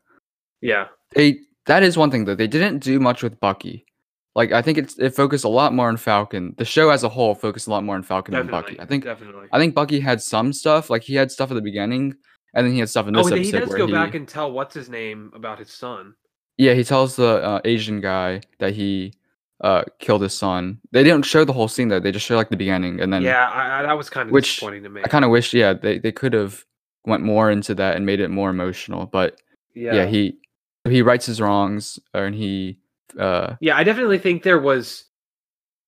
[0.67, 0.89] Yeah.
[1.15, 2.35] They that is one thing though.
[2.35, 3.87] They didn't do much with Bucky.
[4.35, 6.55] Like I think it's it focused a lot more on Falcon.
[6.59, 8.79] The show as a whole focused a lot more on Falcon than Bucky.
[8.81, 9.47] I think definitely.
[9.53, 10.91] I think Bucky had some stuff.
[10.91, 12.15] Like he had stuff at the beginning,
[12.53, 13.39] and then he had stuff in this episode.
[13.39, 16.15] oh, he does go he, back and tell what's his name about his son.
[16.59, 19.15] yeah, he tells the uh, Asian guy that he
[19.63, 20.81] uh killed his son.
[20.93, 22.01] They didn't show the whole scene though.
[22.01, 24.33] They just show like the beginning, and then yeah, I, I, that was kind of
[24.33, 25.01] which disappointing to me.
[25.03, 26.65] I kind of wish, yeah, they, they could have
[27.07, 29.07] went more into that and made it more emotional.
[29.07, 29.41] But
[29.75, 29.95] yeah.
[29.95, 30.37] yeah, he
[30.91, 32.79] he rights his wrongs, uh, and he
[33.19, 35.05] uh Yeah, I definitely think there was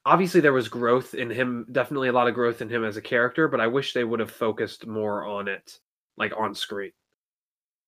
[0.04, 3.02] obviously there was growth in him, definitely a lot of growth in him as a
[3.02, 5.78] character, but I wish they would have focused more on it,
[6.16, 6.92] like on screen.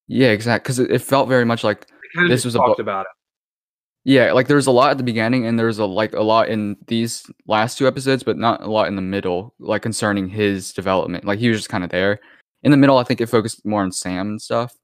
[0.07, 1.87] yeah, exactly because it, it felt very much like
[2.27, 3.11] This was a talked bo- about it.
[4.03, 6.21] yeah, like there was a lot at the beginning, and there was a like a
[6.21, 10.27] lot in these last two episodes, but not a lot in the middle, like concerning
[10.27, 11.25] his development.
[11.25, 12.19] Like he was just kind of there.
[12.63, 14.75] In the middle, I think it focused more on Sam and stuff.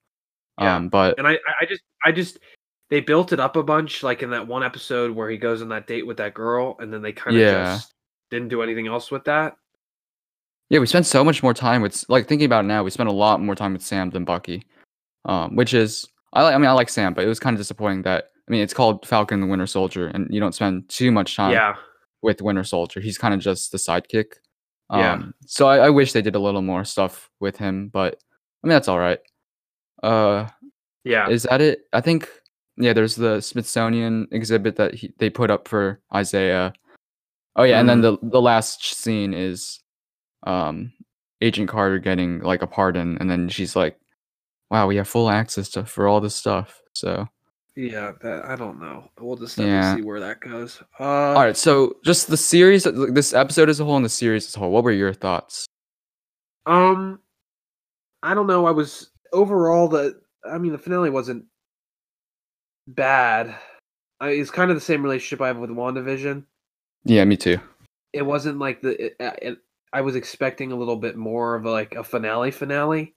[0.60, 0.76] Yeah.
[0.76, 2.40] Um, but And I, I- just, I just,
[2.90, 5.70] they built it up a bunch, like in that one episode where he goes on
[5.70, 7.76] that date with that girl, and then they kind of Yeah.
[7.76, 7.94] just
[8.32, 9.56] didn't do anything else with that.
[10.70, 12.84] Yeah, we spent so much more time with like thinking about it now.
[12.84, 14.64] We spent a lot more time with Sam than Bucky,
[15.26, 16.56] um, which is I like.
[16.56, 18.74] I mean, I like Sam, but it was kind of disappointing that I mean, it's
[18.74, 21.76] called Falcon and the Winter Soldier, and you don't spend too much time yeah,
[22.22, 23.00] with Winter Soldier.
[23.00, 24.34] He's kind of just the sidekick.
[24.90, 25.22] Um, Yeah.
[25.46, 28.22] So I, I wish they did a little more stuff with him, but
[28.64, 29.20] I mean that's all right.
[30.04, 30.48] Uh,
[31.04, 31.82] yeah, is that it?
[31.94, 32.30] I think
[32.78, 32.94] yeah.
[32.94, 36.74] There's the Smithsonian exhibit that he, they put up for Isaiah.
[37.56, 39.80] Oh yeah, and then the the last scene is,
[40.44, 40.94] um,
[41.42, 43.98] Agent Carter getting like a pardon, and then she's like,
[44.70, 47.28] "Wow, we have full access to for all this stuff." So
[47.76, 48.12] yeah.
[48.22, 49.10] That I don't know.
[49.20, 49.96] We'll just Yeah.
[49.96, 50.82] see where that goes.
[51.00, 54.48] Uh, all right, so just the series, this episode as a whole, and the series
[54.48, 54.72] as a whole.
[54.72, 55.66] What were your thoughts?
[56.66, 57.20] Um,
[58.24, 58.66] I don't know.
[58.66, 60.20] I was overall the.
[60.50, 61.46] I mean, the finale wasn't
[62.88, 63.56] bad.
[64.20, 66.44] I, it's kind of the same relationship I have with WandaVision.
[67.04, 67.60] Yeah, me too.
[68.14, 69.06] It wasn't like the.
[69.06, 69.58] It, it,
[69.94, 73.16] I was expecting a little bit more of like a finale finale.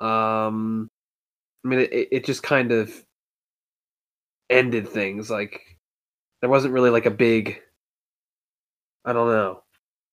[0.00, 0.90] Um,
[1.64, 2.92] I mean, it, it it just kind of
[4.50, 5.30] ended things.
[5.30, 5.78] Like
[6.40, 7.60] there wasn't really like a big.
[9.04, 9.62] I don't know.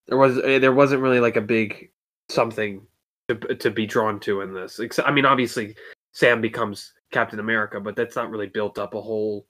[0.07, 1.91] There was eh, there wasn't really like a big
[2.29, 2.85] something
[3.27, 4.79] to to be drawn to in this.
[4.79, 5.75] Except, I mean, obviously
[6.11, 9.45] Sam becomes Captain America, but that's not really built up a whole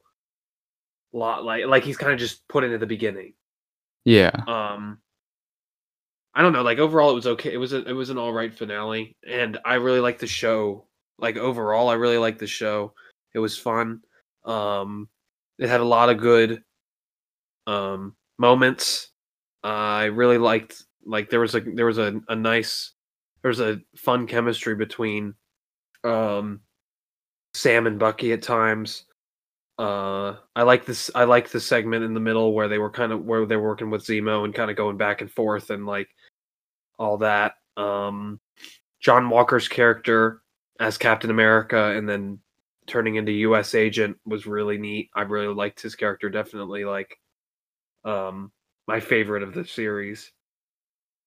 [1.11, 1.43] lot.
[1.43, 3.33] Like like he's kind of just put in at the beginning.
[4.05, 4.31] Yeah.
[4.47, 4.99] Um,
[6.35, 6.63] I don't know.
[6.63, 7.53] Like overall, it was okay.
[7.53, 10.87] It was a, it was an all right finale, and I really liked the show.
[11.19, 12.93] Like overall, I really liked the show.
[13.33, 14.01] It was fun.
[14.45, 15.07] Um,
[15.59, 16.63] it had a lot of good
[17.67, 19.09] um moments.
[19.63, 22.93] Uh, I really liked like there was a there was a, a nice
[23.43, 25.35] there was a fun chemistry between
[26.03, 26.61] um
[27.53, 29.05] Sam and Bucky at times.
[29.77, 31.11] Uh, I like this.
[31.13, 33.89] I like the segment in the middle where they were kind of where they're working
[33.89, 36.09] with Zemo and kind of going back and forth and like
[36.97, 37.55] all that.
[37.77, 38.39] Um,
[38.99, 40.41] John Walker's character
[40.79, 42.39] as Captain America and then
[42.87, 43.75] turning into U.S.
[43.75, 45.09] agent was really neat.
[45.15, 46.29] I really liked his character.
[46.29, 47.17] Definitely like
[48.05, 48.51] um
[48.87, 50.31] my favorite of the series.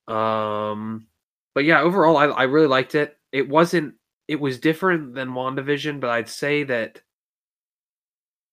[0.08, 1.06] Um,
[1.56, 3.16] but yeah, overall, I I really liked it.
[3.32, 3.94] It wasn't.
[4.28, 7.00] It was different than WandaVision, but I'd say that.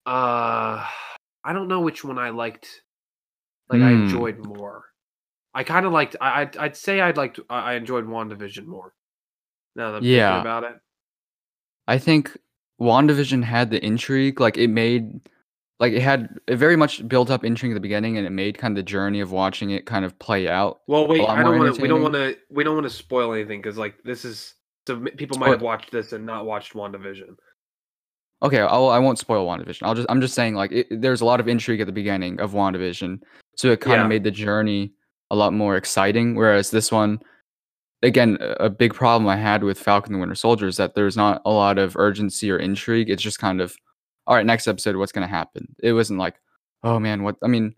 [0.06, 0.88] Uh,
[1.44, 2.82] I don't know which one I liked.
[3.70, 4.04] Like I Hmm.
[4.04, 4.86] enjoyed more.
[5.54, 6.16] I kind of liked.
[6.22, 7.42] I I'd, I'd say I'd liked.
[7.50, 8.94] I I enjoyed WandaVision more.
[9.76, 10.30] Now that I'm Yeah.
[10.30, 10.80] thinking about it.
[11.90, 12.38] I think
[12.80, 15.20] WandaVision had the intrigue, like it made
[15.84, 18.58] like it had it very much built up intrigue at the beginning and it made
[18.58, 20.80] kind of the journey of watching it kind of play out.
[20.88, 21.28] Well, wait.
[21.28, 21.82] I don't want to.
[21.82, 22.38] We don't want to.
[22.50, 24.54] We don't want to spoil anything because like this is.
[24.88, 27.36] So people might have watched this and not watched WandaVision.
[28.44, 29.84] Okay, I'll, I won't spoil WandaVision.
[29.84, 32.40] I'll just I'm just saying like it, there's a lot of intrigue at the beginning
[32.40, 33.20] of WandaVision,
[33.58, 34.04] so it kind Yeah.
[34.04, 34.94] of made the journey
[35.32, 36.36] a lot more exciting.
[36.36, 37.20] Whereas this one,
[38.04, 40.96] again, a a big problem I had with Falcon and the Winter Soldier is that
[40.96, 43.10] there's not a lot of urgency or intrigue.
[43.10, 43.76] It's just kind of,
[44.28, 45.76] all right, next episode, what's gonna happen?
[45.82, 46.36] It wasn't like,
[46.84, 47.36] oh man, what?
[47.44, 47.76] I mean,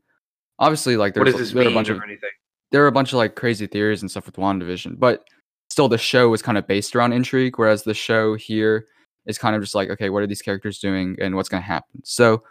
[0.60, 2.30] obviously, like What there's does this there a bunch of anything?
[2.72, 5.24] there are a bunch of like crazy theories and stuff with WandaVision, but
[5.70, 8.86] still the show was kind of based around intrigue, whereas the show here
[9.26, 12.02] is kind of just like, okay, what are these characters doing and what's gonna happen?
[12.04, 12.44] So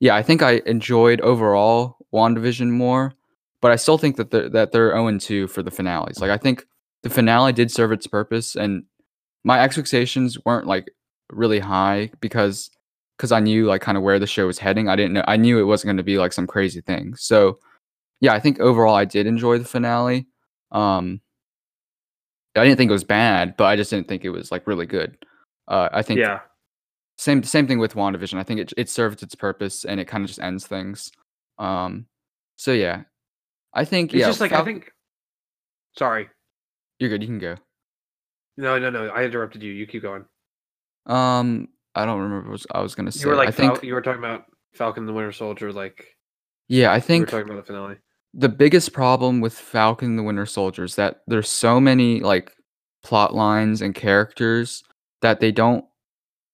[0.00, 3.14] yeah, I think I enjoyed overall WandaVision more,
[3.60, 6.18] but I still think that they're that they're 0 2 for the finales.
[6.20, 6.66] Like I think
[7.02, 8.84] the finale did serve its purpose and
[9.44, 10.90] my expectations weren't like
[11.30, 12.70] really high because
[13.22, 14.88] because I knew like kind of where the show was heading.
[14.88, 17.14] I didn't know I knew it wasn't going to be like some crazy thing.
[17.14, 17.60] So
[18.20, 20.26] yeah, I think overall I did enjoy the finale.
[20.72, 21.20] Um
[22.56, 24.86] I didn't think it was bad, but I just didn't think it was like really
[24.86, 25.16] good.
[25.68, 26.40] Uh I think Yeah.
[27.16, 28.38] same same thing with WandaVision.
[28.38, 31.12] I think it it served its purpose and it kind of just ends things.
[31.58, 32.06] Um
[32.56, 33.04] so yeah.
[33.72, 34.90] I think It's yeah, just like I think.
[35.96, 36.28] Sorry.
[36.98, 37.54] you're good, you can go.
[38.56, 39.08] No, no, no.
[39.10, 39.70] I interrupted you.
[39.72, 40.24] You keep going.
[41.06, 43.22] Um I don't remember what I was going to say.
[43.22, 45.72] You were like I think Fal- you were talking about Falcon the Winter Soldier.
[45.72, 46.16] Like
[46.68, 47.96] yeah, I were think talking about the finale.
[48.34, 52.52] the biggest problem with Falcon the Winter Soldier is that there's so many like
[53.02, 54.84] plot lines and characters
[55.20, 55.84] that they don't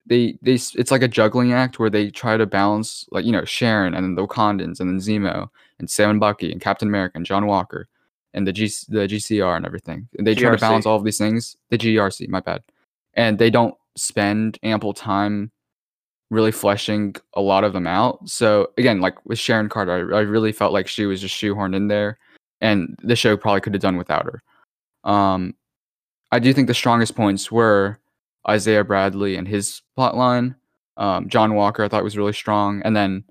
[0.07, 3.45] they they it's like a juggling act where they try to balance like you know
[3.45, 5.49] Sharon and then the Wakandans and then Zemo
[5.79, 7.89] and Sam and Bucky and Captain America and John Walker
[8.35, 10.09] and the G the GCR and everything.
[10.17, 11.57] And they try to balance all of these things.
[11.71, 12.63] The GRC, my bad.
[13.15, 15.51] And they don't spend ample time
[16.31, 18.29] really fleshing a lot of them out.
[18.29, 21.75] So again, like with Sharon Carter, I, I really felt like she was just shoehorned
[21.75, 22.19] in there,
[22.61, 24.43] and the show probably could have done without her.
[25.11, 25.55] Um,
[26.31, 27.99] I do think the strongest points were
[28.49, 30.55] Isaiah Bradley and his plotline.
[30.97, 33.25] Um, John Walker, I thought was really strong, and then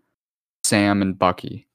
[0.64, 1.68] Sam and Bucky.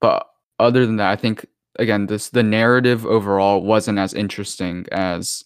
[0.00, 0.26] But
[0.58, 1.46] other than that, I think
[1.78, 5.44] again, this the narrative overall wasn't as interesting as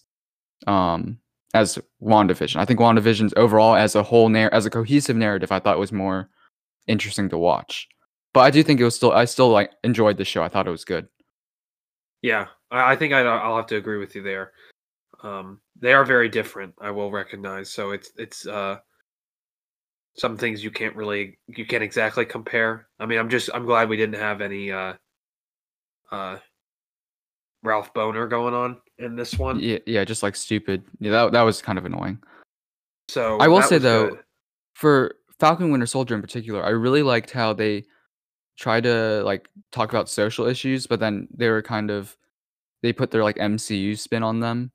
[0.67, 1.17] um
[1.53, 2.57] as WandaVision.
[2.57, 5.91] I think WandaVision's overall as a whole narr- as a cohesive narrative, I thought was
[5.91, 6.29] more
[6.87, 7.87] interesting to watch.
[8.33, 10.43] But I do think it was still I still like enjoyed the show.
[10.43, 11.07] I thought it was good.
[12.21, 14.53] Yeah, I, I think I'll have to agree with you there.
[15.23, 16.73] Um, they are very different.
[16.79, 17.69] I will recognize.
[17.69, 18.77] So it's it's uh,
[20.15, 22.87] some things you can't really you can't exactly compare.
[22.99, 24.93] I mean, I'm just I'm glad we didn't have any uh,
[26.11, 26.37] uh,
[27.63, 29.59] Ralph Bohner going on in this one.
[29.59, 30.83] Yeah, yeah, just like stupid.
[30.99, 32.19] Yeah, that that was kind of annoying.
[33.09, 34.19] So I will say though, good.
[34.73, 37.83] for Falcon Winter Soldier in particular, I really liked how they
[38.57, 42.15] tried to like talk about social issues, but then they were kind of
[42.83, 44.71] they put their like MCU spin on them.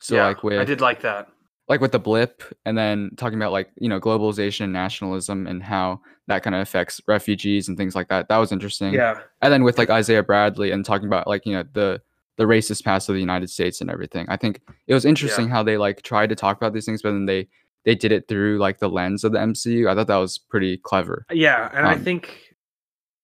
[0.00, 1.28] So yeah, like with I did like that.
[1.68, 5.62] like with the blip and then talking about like you know globalization and nationalism and
[5.62, 9.52] how that kind of affects refugees and things like that that was interesting Yeah, and
[9.52, 12.00] then with like isaiah bradley and talking about like you know the
[12.40, 14.24] the racist past of the united states and everything.
[14.28, 17.12] I think it was interesting how they like tried to talk about these things but
[17.12, 17.46] then they
[17.84, 20.76] they did it through like the lens of the mcu i thought that was pretty
[20.78, 21.26] clever.
[21.30, 22.54] Yeah, and I Um, think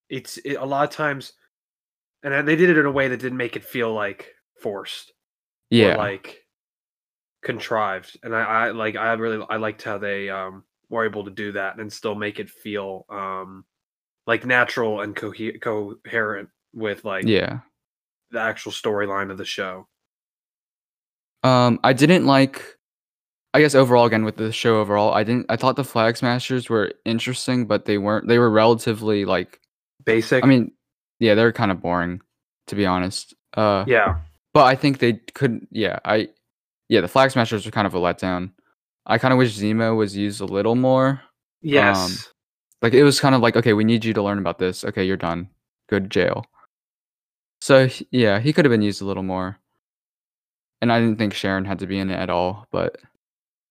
[0.08, 1.32] it's it, a lot of times,
[2.22, 5.10] and they did it in a way that didn't make it feel like forced.
[5.10, 5.96] or, yeah.
[5.96, 6.44] like
[7.42, 11.30] contrived and I, I like i really i liked how they um were able to
[11.30, 13.64] do that and still make it feel um
[14.26, 17.60] like natural and cohe- coherent with like yeah
[18.36, 19.86] the actual storyline of the show
[21.42, 22.76] um i didn't like
[23.54, 26.68] i guess overall again with the show overall i didn't i thought the flag smashers
[26.68, 29.60] were interesting but they weren't they were relatively like
[30.04, 30.72] basic I mean,
[31.18, 32.20] yeah, they're kind of boring,
[32.68, 33.34] to be honest.
[33.54, 34.20] Uh, yeah
[34.54, 35.68] but I think they couldn't.
[35.70, 36.28] Yeah, I,
[36.88, 38.52] yeah, the flag smashers were kind of a letdown.
[39.04, 41.20] I kind of wish Zemo was used a little more.
[41.60, 42.26] yes
[42.80, 44.82] Like it was kind of like, okay, we need you to learn about this.
[44.82, 45.50] Okay, you're done.
[45.90, 46.46] Good jail.
[47.60, 49.58] So h- yeah, he could have been used a little more.
[50.82, 52.96] And I didn't think Sharon had to be in it at all, but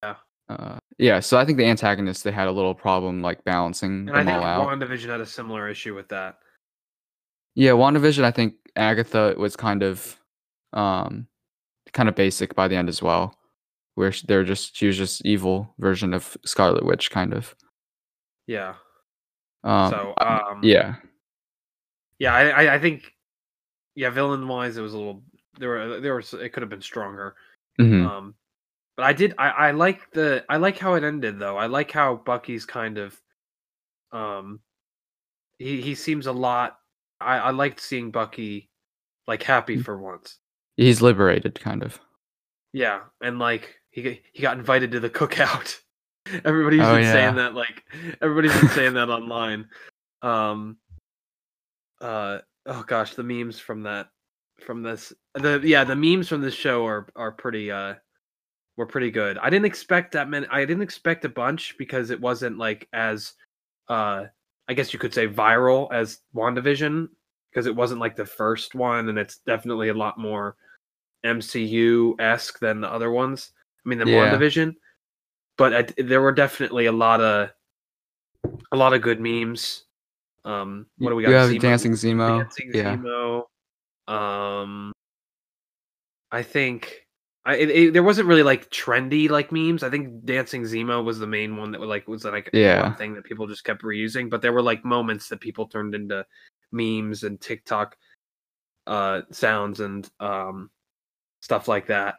[0.03, 0.15] Yeah.
[0.49, 1.19] uh, yeah.
[1.19, 4.25] So I think the antagonists they had a little problem like balancing and i them
[4.27, 4.67] think all out.
[4.67, 6.39] wandavision had a similar issue with that
[7.53, 10.19] Yeah, WandaVision, I think Agatha was kind of
[10.73, 11.27] um
[11.93, 13.37] kind of basic by the end as well.
[13.93, 17.55] Where sh- they're just she was just evil version of Scarlet Witch kind of.
[18.47, 18.75] yeah
[19.63, 20.95] Um so I- um yeah.
[22.19, 23.13] yeah I, I i think
[23.95, 25.23] yeah villain wise it was a little
[25.57, 27.35] there were there was it could have been stronger
[27.79, 28.35] mhm, Um,
[28.97, 29.33] but I did.
[29.37, 30.45] I I like the.
[30.47, 31.57] I like how it ended though.
[31.57, 33.19] I like how Bucky's kind of.
[34.13, 34.61] Um,
[35.59, 36.79] he he seems a lot.
[37.19, 38.69] I I liked seeing Bucky,
[39.27, 39.83] like happy Mm.
[39.83, 40.39] for once.
[40.77, 41.99] He's liberated kind of.
[42.71, 45.77] Yeah, and like he he got invited to the cookout.
[46.45, 47.11] Everybody's Oh, been yeah.
[47.11, 47.53] saying that.
[47.53, 47.83] Like
[48.21, 49.67] everybody's been saying that online.
[50.21, 50.77] Um.
[51.99, 52.39] Uh.
[52.65, 54.09] Oh gosh, the memes from that,
[54.65, 57.95] from this, the yeah, the memes from this show are are pretty uh,
[58.77, 59.37] were pretty good.
[59.37, 60.47] I didn't expect that many.
[60.49, 63.33] I didn't expect a bunch because it wasn't like as,
[63.87, 64.25] uh,
[64.67, 67.09] I guess you could say viral as Wandavision
[67.51, 70.55] because it wasn't like the first one, and it's definitely a lot more
[71.25, 73.51] MCU esque than the other ones.
[73.85, 74.35] I mean, the Yeah.
[74.35, 74.75] WandaVision,
[75.57, 77.51] but I, there were definitely a lot of
[78.71, 79.84] a lot of good memes.
[80.45, 81.29] Um, what do we got?
[81.29, 82.39] You have Zemo- Dancing Zemo.
[82.39, 82.95] Dancing yeah.
[82.95, 83.43] Zemo.
[84.07, 84.93] Um,
[86.31, 87.07] I think
[87.45, 89.83] I it, it- there wasn't really like trendy like memes.
[89.83, 92.83] I think Dancing Zemo was the main one that was like was like Yeah.
[92.83, 94.29] one thing that people just kept reusing.
[94.29, 96.25] But there were like moments that people turned into
[96.71, 97.97] memes and TikTok
[98.87, 100.69] uh sounds and um
[101.41, 102.15] stuff like that.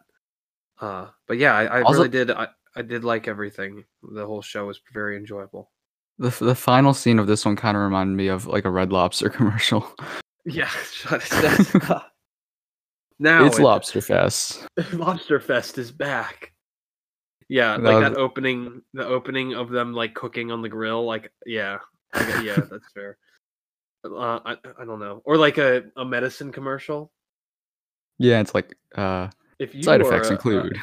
[0.80, 2.30] Uh, but yeah, I, I Also- really did.
[2.30, 3.84] I, I did like everything.
[4.02, 5.70] The whole show was very enjoyable.
[6.18, 8.92] The the final scene of this one kind of reminded me of like a Red
[8.92, 9.86] Lobster commercial.
[10.44, 10.70] Yeah,
[13.18, 14.66] now it's it- Lobster Fest.
[14.92, 16.52] Lobster Fest is back.
[17.48, 21.04] Yeah, like that opening, the opening of them like cooking on the grill.
[21.04, 21.78] Like, yeah,
[22.42, 23.18] yeah, that's fair.
[24.04, 27.12] Uh, I I don't know, or like a, a medicine commercial.
[28.18, 29.28] Yeah, it's like uh
[29.58, 30.76] If you side are, effects uh, include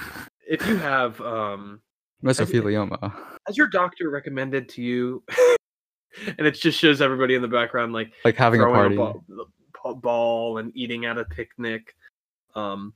[0.48, 1.82] if you have um,
[2.24, 3.14] mesothelioma.
[3.48, 5.24] has your doctor recommended to you,
[6.38, 8.96] and it just shows everybody in the background like Like having a party.
[8.96, 9.24] ball,
[9.96, 11.96] ball and eating at a picnic.
[12.56, 12.94] Um,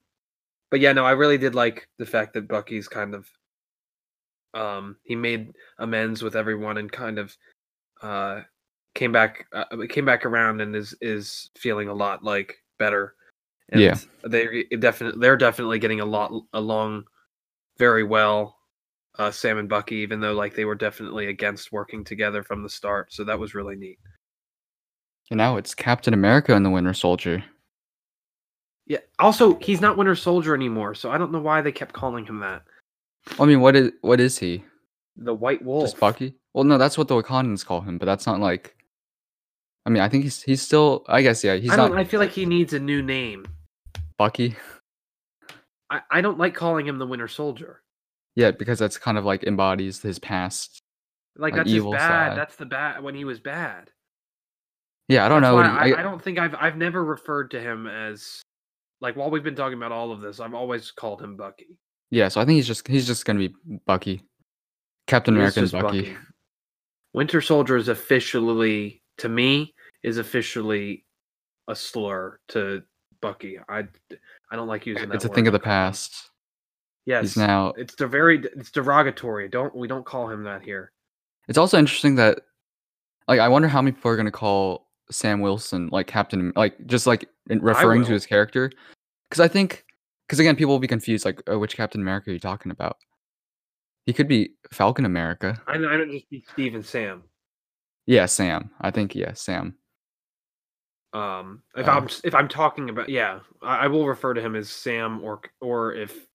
[0.71, 3.27] but yeah, no, I really did like the fact that Bucky's kind of
[4.53, 7.35] um he made amends with everyone and kind of
[8.01, 8.41] uh
[8.95, 13.15] came back uh, came back around and is is feeling a lot like better.
[13.69, 13.95] And Yeah.
[14.23, 17.03] they definitely they're definitely getting a lot along
[17.77, 18.56] very well.
[19.17, 22.69] Uh, Sam and Bucky, even though like they were definitely against working together from the
[22.69, 23.97] start, so that was really neat.
[25.31, 27.43] And now it's Captain America and the Winter Soldier.
[28.85, 28.99] Yeah.
[29.19, 32.39] Also, he's not Winter Soldier anymore, so I don't know why they kept calling him
[32.39, 32.63] that.
[33.39, 34.63] I mean, what is what is he?
[35.17, 35.85] The White Wolf.
[35.85, 36.35] Just Bucky?
[36.53, 38.75] Well, no, that's what the Wakandans call him, but that's not like.
[39.85, 41.03] I mean, I think he's he's still.
[41.07, 41.91] I guess yeah, he's I don't.
[41.91, 43.45] not I feel like he needs a new name.
[44.17, 44.55] Bucky.
[45.89, 47.81] I, I don't like calling him the Winter Soldier.
[48.37, 50.79] Yeah, because that's kind of like embodies his past.
[51.35, 52.29] Like, Like that's his evil bad.
[52.29, 52.37] side.
[52.37, 53.89] That's the bad when he was bad.
[55.07, 55.61] Yeah, I don't That's know.
[55.63, 58.43] he, I, I, I don't think I've I've never referred to him as
[59.01, 61.79] like while we've been talking about all of this, I've always called him Bucky.
[62.11, 63.55] yeah, so I think he's just he's just gonna be
[63.87, 64.21] Bucky,
[65.07, 66.15] Captain America and Bucky.
[67.13, 69.73] Winter Soldier is officially to me
[70.03, 71.05] is officially
[71.67, 72.83] a slur to
[73.19, 73.57] Bucky.
[73.67, 73.87] I
[74.51, 75.15] I don't like using that.
[75.15, 75.33] It's a word.
[75.35, 76.29] thing of the past.
[77.07, 77.69] Yes, He's now.
[77.77, 79.47] it's the very it's derogatory.
[79.47, 80.91] Don't we don't call him that here.
[81.47, 82.41] It's also interesting that,
[83.29, 87.07] like, I wonder how many people are gonna call Sam Wilson like Captain, like just
[87.07, 88.69] like in referring to his character,
[89.29, 89.85] because I think,
[90.27, 92.97] because again, people will be confused, like, oh, which Captain America are you talking about?
[94.05, 95.61] He could be Falcon America.
[95.65, 97.23] I, I don't just be Steve and Sam.
[98.05, 98.69] Yeah, Sam.
[98.81, 99.77] I think yeah, Sam.
[101.13, 104.57] Um, if Uh, I'm if I'm talking about yeah, I, I will refer to him
[104.57, 106.26] as Sam or or if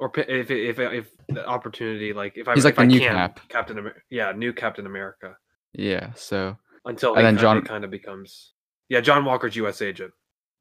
[0.00, 2.98] or if if if, the opportunity like if I He's like if the I new
[2.98, 3.40] can, Cap.
[3.48, 5.36] Captain America, yeah new Captain America
[5.74, 6.12] Yeah.
[6.14, 8.54] So until And then John- kind of becomes
[8.88, 9.80] yeah John Walker's U.S.
[9.82, 10.12] agent.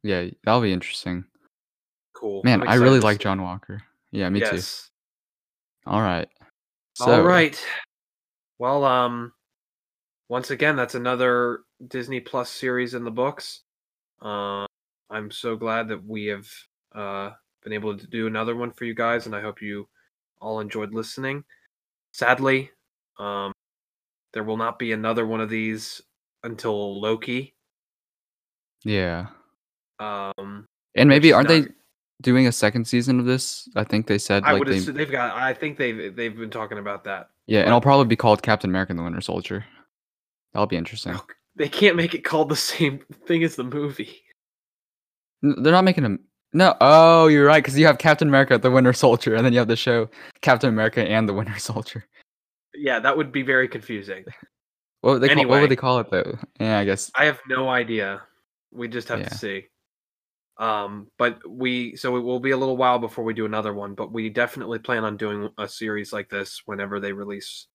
[0.03, 1.23] yeah, that'll be interesting.
[2.13, 3.19] Cool, Man, I'm really like.
[3.19, 3.81] John Walker.
[4.11, 4.47] Yeah, me too.
[4.55, 4.89] yes.
[5.85, 6.27] All right.
[6.95, 7.57] So, All right.
[8.57, 9.31] Well, um,
[10.27, 13.61] once again, that's another Disney Plus series in the books.
[14.21, 14.65] Uh,
[15.09, 16.47] I'm so glad that we have
[16.93, 17.31] uh,
[17.63, 19.87] been able to do another one for you guys, and I hope you
[20.41, 21.43] all enjoyed listening.
[22.13, 22.71] Sadly,
[23.19, 23.51] um,
[24.33, 26.01] there will not be another one of these
[26.43, 27.53] until Loki.
[28.83, 29.27] Yeah.
[29.99, 31.65] Um, And maybe aren't they
[32.21, 33.67] doing a second season of this?
[33.75, 35.35] I think they said I like would they, assume they've got.
[35.35, 37.29] I think they've they've been talking about that.
[37.47, 39.65] yeah, and but- it'll probably be called Captain America and the Winter Soldier.
[40.53, 41.19] That'll be interesting.
[41.55, 44.21] They can't make it called the same thing as the movie.
[45.41, 46.17] They're not making a
[46.53, 46.75] no.
[46.81, 49.67] Oh, you're right because you have Captain America, the Winter Soldier, and then you have
[49.67, 50.09] the show
[50.41, 52.05] Captain America and the Winter Soldier.
[52.73, 54.23] Yeah, that would be very confusing.
[55.01, 56.37] What would they call, what would they call it though?
[56.59, 58.21] Yeah, I guess I have no idea.
[58.71, 59.29] We just have Yeah.
[59.29, 59.65] to see.
[60.57, 63.95] Um, but we so it will be a little while before we do another one,
[63.95, 67.67] but we definitely plan on doing a series like this whenever they release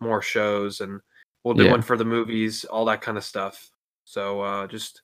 [0.00, 1.00] more shows and
[1.42, 1.72] we'll do Yeah.
[1.72, 3.68] one for the movies, all that kind of stuff.
[4.04, 5.02] So uh just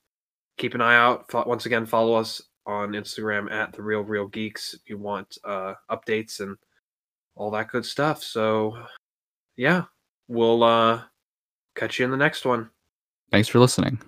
[0.59, 1.33] keep an eye out.
[1.47, 5.75] Once again, follow us on Instagram at the real real geeks if you want uh
[5.91, 6.57] updates and
[7.35, 8.23] all that good stuff.
[8.23, 8.77] So
[9.57, 9.85] yeah,
[10.29, 11.03] we'll uh
[11.75, 12.71] catch you in the next one.
[13.31, 14.01] Thanks for listening.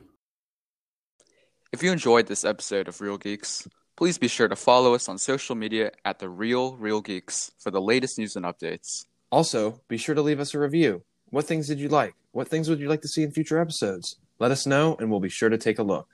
[1.73, 5.19] If you enjoyed this episode of Real Geeks, please be sure to follow us on
[5.19, 9.07] social media at The Real Real Geeks for the latest news and updates.
[9.33, 11.03] Also, be sure to leave us a review.
[11.31, 12.15] What things did you like?
[12.31, 14.17] What things would you like to see in future episodes?
[14.39, 16.09] Let us know, and we'll be sure to take a look.